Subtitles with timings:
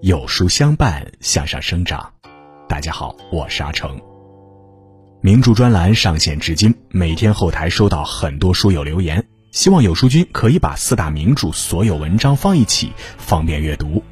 [0.00, 2.10] 有书相伴，向上生长。
[2.66, 4.00] 大家好，我是阿成。
[5.20, 14.02] 名著专栏上线至今，每天后台收到很多书友留言，希望有书君可以把四大名著所有文章放一起，方便阅读。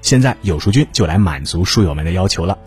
[0.00, 2.58] 现在有书君就来满足书友们的要求了，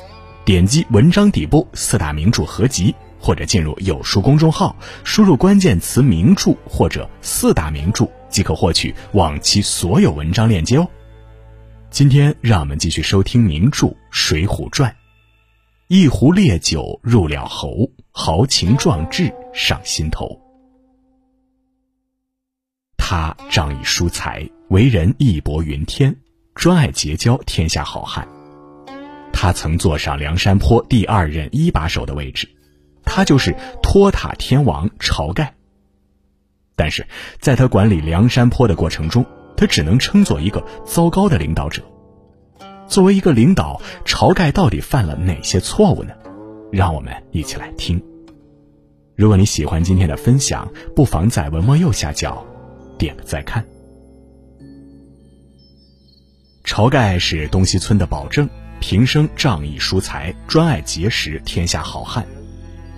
[0.45, 10.87] 点击文章底部四大名著合集，或者进入有书公众号，输入关键词“名著”或者“四大名著”，即可获取往期所有文章链接哦。
[11.91, 14.89] 今天让我们继续收听名著《水浒传》。
[15.87, 20.39] 一壶烈酒入了喉，豪情壮志上心头。
[22.97, 26.15] 他仗义疏财，为人义薄云天，
[26.55, 28.25] 专爱结交天下好汉。
[29.33, 32.47] 他曾坐上梁山坡第二任一把手的位置，
[33.03, 35.55] 他就是托塔天王晁盖。
[36.75, 37.05] 但是，
[37.39, 41.83] 在他管理梁山泊的过程中，他只能称作一个糟糕的领导者。
[42.87, 46.13] 作为一个领导，晁盖到底犯了哪些错误呢？
[46.71, 48.01] 让我们一起来听。
[49.15, 52.45] 如果你喜欢今天的分享，不妨在文末右下角
[52.97, 53.63] 点个再看。
[56.63, 62.25] 晁盖是东西村的保正，平生仗义疏财，专爱结识天下好汉。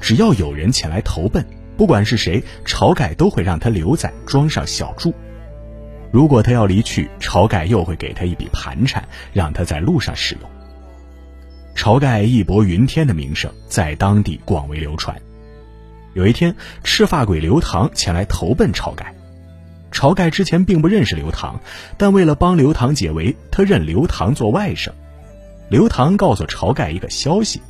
[0.03, 1.45] 只要有人前来投奔，
[1.77, 5.13] 不管是谁，晁盖都会让他留在庄上小住。
[6.11, 10.49] 如果他要离去，晁盖又会给他一笔盘缠，让他在路上使用。
[11.73, 15.17] 晁盖义薄云天的名声在当地广为流传。
[16.13, 19.15] 有一天，赤发鬼刘唐前来投奔晁盖。
[19.89, 21.61] 晁盖之前并不认识刘唐，
[21.97, 24.89] 但为了帮刘唐解围，他认刘唐做外甥。
[25.69, 27.61] 刘唐告诉晁盖一个消息：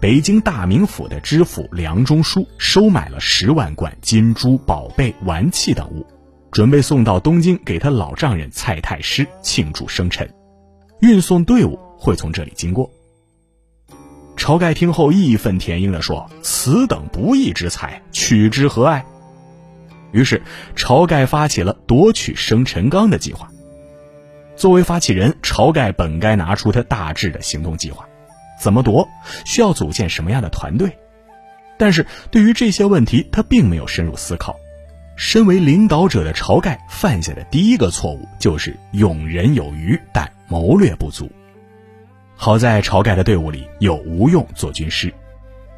[0.00, 6.06] 北京大名府的知府梁中书收买了十万贯金珠宝贝、玩器等物。
[6.50, 10.28] 准备送到东京给他老丈人蔡太师庆祝生辰，
[11.00, 12.90] 运送队伍会从这里经过。
[14.36, 19.04] 晁盖听后义愤填膺地说：“此等不义之财，取之何爱？”
[20.10, 20.42] 于是，
[20.74, 23.48] 晁盖发起了夺取生辰纲的计划。
[24.60, 28.06] 作为发起人，晁盖本该拿出他大致的行动计划：
[28.60, 29.08] 怎么夺，
[29.46, 30.98] 需要组建什么样的团队。
[31.78, 34.54] 但是对于这些问题，他并没有深入思考。
[35.16, 41.30] 身为领导者的晁盖犯下的第一个错误就是用人有余，但谋略不足。
[42.36, 45.10] 好在晁盖的队伍里有吴用做军师，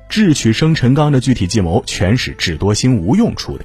[0.09, 3.65] 智取生辰纲的具体计谋全是智多星吴用出的。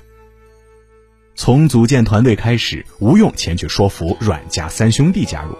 [1.38, 5.56] 从组建团队开始，吴用前去说服阮家三兄弟加入，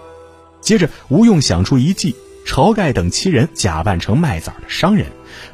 [0.60, 5.06] 接着吴用想出一计，晁盖等七人假扮成卖枣的商人，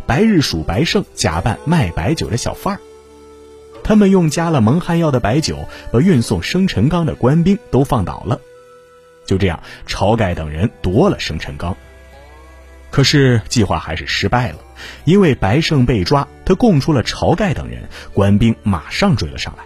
[0.07, 2.81] 白日鼠白胜假扮卖白酒的小贩儿。
[3.85, 8.41] 他们用加了蒙汗药的白酒，把运送生辰纲的官兵都放倒了。
[9.27, 11.77] 就这样，晁盖等人夺了生辰纲。
[12.91, 14.59] 可是计划还是失败了，
[15.05, 19.65] 因为白胜被抓，他供出了晁盖等人，官兵马上追了上来。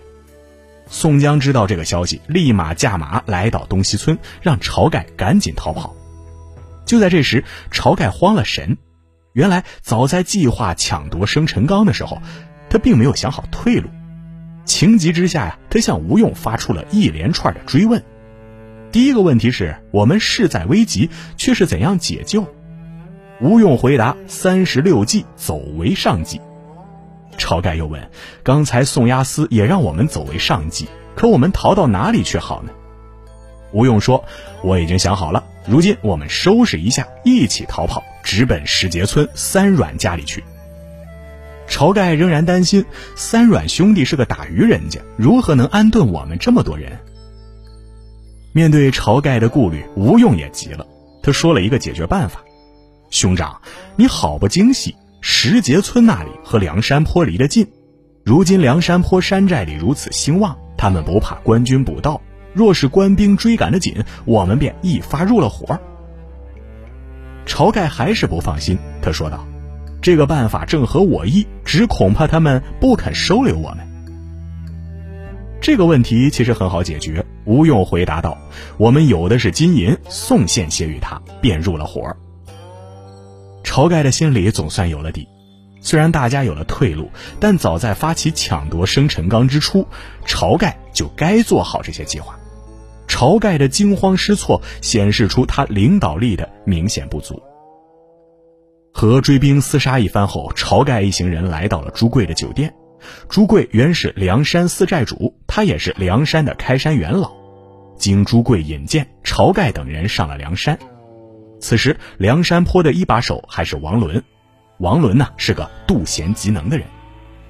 [0.91, 5.95] 宋江知道这个消息，立马驾马来到东西村，让晁盖赶紧逃跑。
[6.87, 8.79] 就在这时，晁盖慌了神，
[9.35, 12.23] 原来早在计划抢夺生辰纲的时候，
[12.71, 13.89] 他并没有想好退路。
[14.65, 18.03] 情急之下呀，他向吴用发出了一连串的追问。
[18.91, 22.47] 第一个问题是我们势在危急，却是怎样解救？
[23.41, 26.41] 吴用回答：三十六计，走为上计。
[27.39, 28.11] 晁盖又问：
[28.43, 32.71] 刚才宋押司也让我们走为上计，可我们逃到哪里去好呢？
[33.73, 34.25] 吴用说：
[34.63, 40.43] 我已经想好了，如今我们收拾一下，一起逃跑，直奔石碣村三阮家里去。
[41.69, 42.85] 晁盖仍然担心
[43.15, 46.99] 三阮兄弟是个打鱼人家，如何能安顿我们这么多人？
[48.53, 50.87] 面对晁盖的顾虑，吴用也急了。
[51.23, 52.41] 他说了一个解决办法
[53.11, 53.61] ：“兄长，
[53.97, 54.97] 你好不精细。
[55.21, 57.67] 石碣村那里和梁山坡离得近，
[58.25, 62.21] 如今梁山坡山寨里如此兴旺，他们不怕官军捕盗。
[62.55, 65.79] 若是官兵追赶得紧，我们便一发入了伙。”
[67.47, 69.47] 晁盖还是不放心，他说道。
[70.01, 73.79] 这个办法正合我意，只恐怕他们不肯收留我们。
[75.61, 77.25] 这个问题其实很好解决。
[77.45, 78.39] 吴用回答道
[78.79, 82.15] ：“我们有的是金银，送献些与他，便入了伙。”
[83.69, 85.29] 晁盖的心里总算有了底。
[85.83, 89.87] 虽然大家有了退路，但早在发起抢夺生辰纲之初，
[90.27, 92.39] 晁盖就该做好这些计划。
[93.07, 97.41] 晁盖的惊慌失措，显示出他领导力的明显不足。
[98.95, 102.75] 和追兵厮杀一番后，晁盖一行人来到了朱贵的酒店。
[103.29, 107.31] 朱贵原是梁山四寨主，他也是梁山的开山元老。
[107.99, 110.79] 经朱贵引荐，晁盖等人上了梁山。
[111.61, 114.23] 此时，梁山坡的一把手还是王伦。
[114.79, 116.87] 王伦呢，是个妒贤嫉能的人。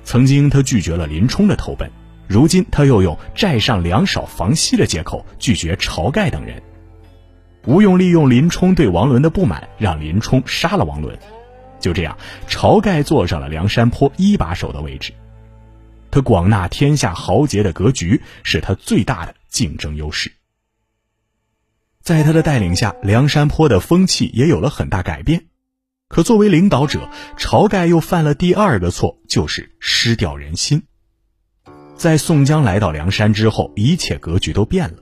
[0.02, 1.90] 曾经他拒绝了林冲的投奔，
[2.26, 6.62] 如今他又用寨上粮少房稀的借口拒绝晁盖等人。
[7.66, 11.18] 吴用利用林冲对王伦的不满，让林冲杀了王伦。
[11.78, 12.16] 就这样，
[12.48, 15.12] 晁盖坐上了梁山坡一把手的位置。
[16.10, 20.32] 他广纳天下豪杰的格局是他最大的竞争优势。
[22.08, 25.44] 在他的带领下，梁山坡的风气也有了很大改变。
[26.08, 30.84] 可作为领导者，晁盖又犯了第二个错，就是失掉人心。
[31.96, 34.96] 在宋江来到梁山之后，一切格局都变了。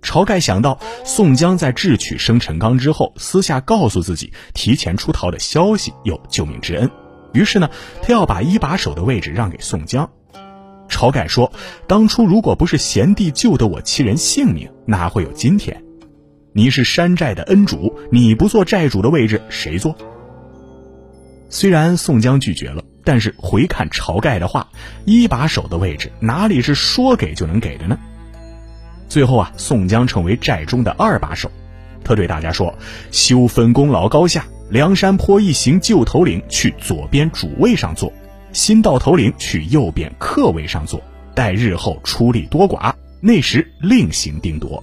[0.00, 6.88] 晁盖想到宋江在智取生辰纲之后，私下告诉自己提前出逃的消息有救命之恩，
[7.32, 7.68] 于是呢，
[8.00, 10.08] 他要把一把手的位置让给宋江。
[10.88, 11.52] 晁盖说
[11.88, 15.82] ：“当初如果不是贤弟救得我七人性命，哪会有今天？
[16.58, 19.94] 你是山寨的恩主，你不做寨主的位置，谁做？”
[21.48, 24.68] 虽然宋江拒绝了，但是回看晁盖的话，
[25.04, 27.96] 一把手的位置哪里是说给就能给的呢？
[29.08, 31.48] 最后啊，宋江成为寨中的二把手，
[32.02, 32.76] 他对大家说
[33.12, 38.12] ：“休分功劳高下，梁山坡一行旧头领去左边主位上坐，
[38.52, 41.00] 新到头领去右边客位上坐，
[41.36, 44.82] 待日后出力多寡，那时另行定夺。”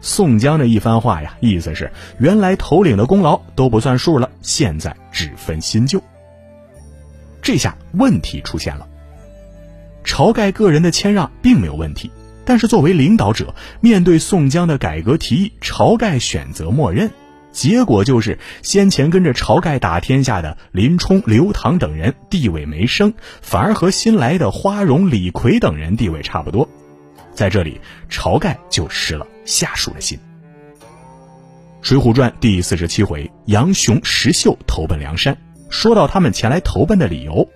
[0.00, 6.02] 宋江的一番话呀，意思是原来头领的功劳都不算数了，现在只分新旧。
[7.42, 8.86] 这下问题出现了。
[10.04, 12.10] 晁盖个人的谦让并没有问题，
[12.44, 17.10] 但是作为领导者，面对宋江的改革提议，晁盖选择默认，
[17.52, 23.12] 结果就是先前跟着晁盖打天下的林冲、刘唐等人地位没升，
[23.42, 26.66] 反而和新来的花荣、李逵等人地位差不多。
[27.34, 30.18] 在这里，晁盖就失了下属的心。
[31.80, 35.36] 《水浒传》第四十七回，杨雄、石秀投奔梁山。
[35.70, 37.48] 说到他们前来投奔的理由，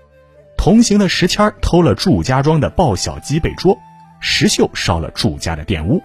[0.56, 3.76] 同行的石谦偷了祝家庄的报小鸡被捉，
[4.20, 6.02] 石秀烧了祝家的店屋。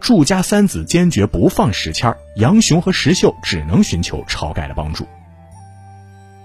[0.00, 5.06] 祝家三子坚决不放石谦杨雄和石秀只能寻求晁盖的帮助。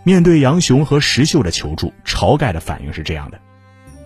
[0.04, 3.40] 面对杨雄和石秀的求助，晁盖的反应是这样的。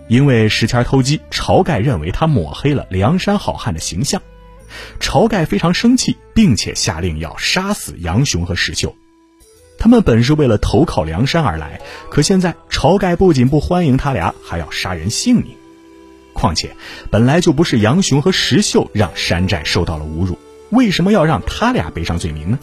[0.08, 4.22] 因为石谦偷鸡，晁盖认为他抹黑了梁山好汉的形象，
[5.00, 8.96] 晁盖非常生气，并且下令要杀死杨雄和石秀。
[9.78, 15.56] 他们本是为了投靠梁山而来，可现在晁盖不仅不欢迎他俩，还要杀人性命。
[16.34, 16.76] 况且
[17.10, 20.38] 本来就不是杨雄和石秀让山寨受到了侮辱，
[20.70, 22.60] 为什么要让他俩背上罪名呢？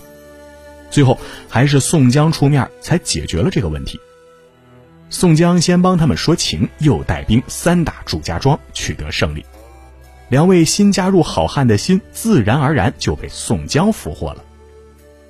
[0.91, 1.19] 最后
[1.49, 3.99] 还是宋江出面才解决了这个问题。
[5.09, 9.45] 宋江先帮他们说情，又带兵三打祝家庄，取得胜利。
[10.33, 14.43] 两位新加入好汉的心，自然而然就被宋江俘获了。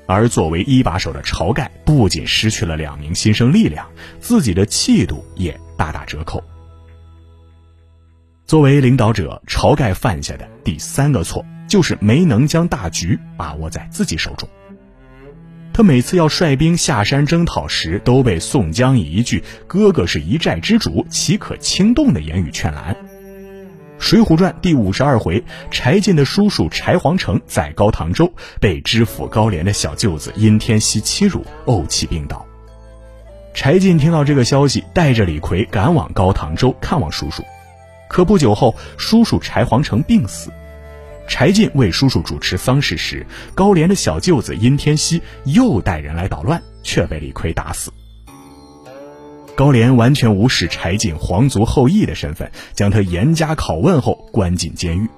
[0.06, 3.84] 而作为一把手的晁盖，不仅失去了两名新生力量，
[4.20, 6.40] 自己的气度也大打折扣。
[8.46, 14.48] 作为领导者，晁盖犯下的第三个错，就是没能将大局把握在自己手中。
[15.72, 22.94] 他每次要率兵下山征讨时，都被宋江以一句“哥哥是一寨之主，岂可轻动”的言语劝拦。
[24.02, 28.30] 《水浒传》第五十二回，柴进的叔叔柴皇城在高唐州
[28.60, 32.44] 被知府高廉的小舅子殷天锡欺辱，怄气病倒。
[33.54, 37.44] 柴进听到这个消息，带着李逵赶往高唐州看望叔叔，
[38.08, 40.50] 可不久后，叔叔柴皇城病死。
[41.28, 47.92] 柴进为叔叔主持丧事时，高廉的小舅子殷天锡又带人来捣乱，却被李逵打死。
[49.54, 55.08] 高廉完全无视柴进皇族后裔的身份，将他严加拷问后关进监狱。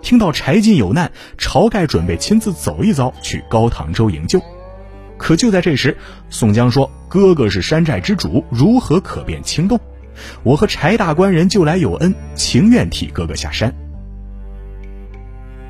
[0.00, 4.40] 听到柴进有难，晁盖准备亲自走一遭，去高唐州营救。
[5.16, 5.96] 可就在这时，
[6.30, 9.78] 宋江说：“哥哥是山寨之主，如何可变轻动？
[10.44, 13.74] 我和柴大官人旧来有恩，情愿替哥哥下山。”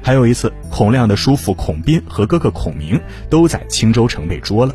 [0.05, 4.75] 还有一次，孔亮的叔父孔斌和哥哥孔明都在青州城被捉了。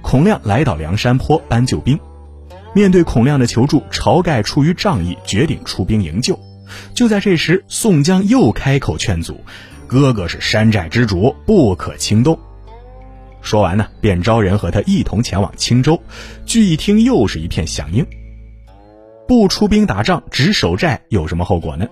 [0.00, 1.98] 孔亮来到梁山坡搬救兵，
[2.76, 6.38] 面对孔亮的求助，晁盖出于仗义，决定出兵营救。
[6.94, 9.40] 就在这时，宋江又开口劝阻
[9.88, 12.38] ：“哥哥是山寨之主，不可轻动。”
[13.40, 15.98] 说完呢，便招人和他一同前往青州。
[16.44, 18.06] 聚义厅又是一片响应。
[19.26, 21.86] 不出兵打仗，只守寨，有什么后果呢？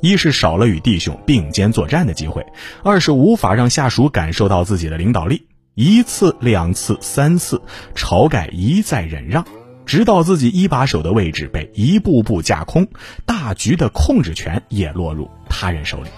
[0.00, 2.46] 一是少了与弟兄并肩作战的机会，
[2.82, 5.46] 二是无法让下属感受到自己的领导力。
[5.74, 7.60] 一次、两次、三次，
[7.94, 9.44] 晁盖一再忍让，
[9.90, 12.86] 直到自己一把手的位置被一步步架空，
[13.26, 16.10] 大局的控制权也落入他人手里。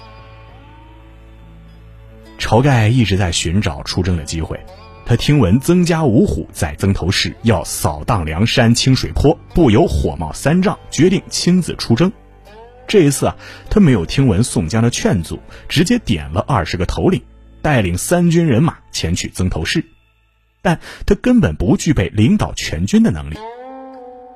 [2.38, 4.60] 晁盖一直在寻找出征的机会，
[5.06, 12.12] 他听闻曾家五虎在曾头市要扫荡梁山清水坡，不由火冒三丈，决定亲自出征。
[12.86, 13.36] 这一次啊，
[13.70, 17.22] 他没有听闻宋江的劝阻，直接点了二十个头领，
[17.62, 19.82] 带领三军人马前去曾头市。
[20.60, 23.38] 但他根本不具备领导全军的能力。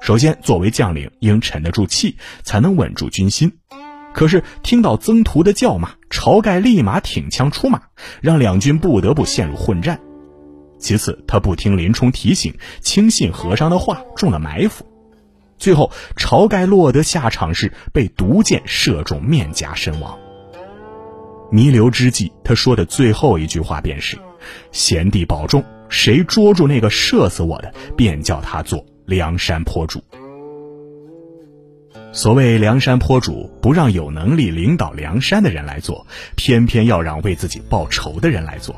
[0.07, 3.53] 首先，作为将领，应沉得住气，才能稳住军心。
[4.15, 7.83] 可是听到曾涂的叫骂，晁盖立马挺枪出马，
[8.21, 9.99] 让两军不得不陷入混战。
[10.79, 14.87] 其次，他不听林冲提醒，轻信和尚的话，中了埋伏。
[15.59, 20.17] 最后，晁盖落得下场是被毒箭射中面颊身亡。
[21.51, 24.17] 弥留之际，他说的最后一句话便是
[24.71, 30.03] ：“贤弟保重，谁捉住那个射死我的，便叫他做梁山坡主。”
[32.13, 38.75] 所谓梁山坡主，不让有能力领导梁山的人来做，偏偏要让为自己报仇的人来做。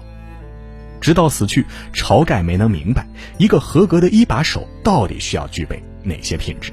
[1.01, 3.07] 直到死去，晁盖没能明白，
[3.39, 6.73] 一个合格的一把手到底需要具备哪些品质。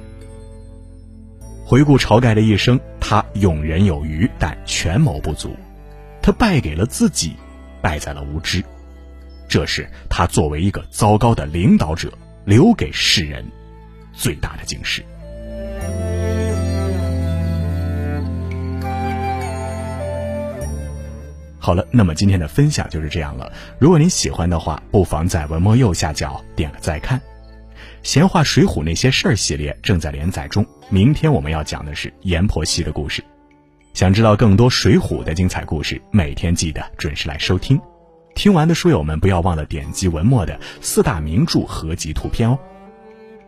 [1.64, 5.56] 回顾晁盖的一生，他勇人有余，但权谋不足。
[6.24, 7.36] 他败给了自己，
[7.82, 8.64] 败在了无知，
[9.48, 12.12] 这是他作为一个糟糕的领导者
[12.46, 13.44] 留给世人
[14.14, 15.04] 最大的警示。
[21.60, 23.52] 好了，那么今天的分享就是这样了。
[23.80, 27.20] 如果您喜欢的话，不妨在文末右下角点个再看。
[28.04, 33.24] 闲话水浒那些事儿系列正在连载中，明天我们要讲的是阎婆惜的故事。
[33.96, 37.82] 想知道更多《水浒》的精彩故事，每天记得准时来收听。
[38.36, 42.60] 听完的书友们，不要忘了点击文末的四大名著合集图片哦。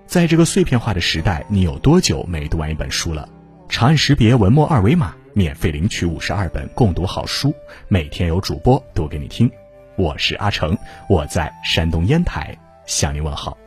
[0.08, 3.28] 在这个碎片化的时代，你有多久没读完一本书了？
[3.68, 7.54] 长按识别文末二维码，免费领取五十二本共读好书，
[7.90, 9.52] 每天有主播读给你听。
[9.98, 10.76] 我是阿成，
[11.10, 13.58] 我在山东烟台向您问好。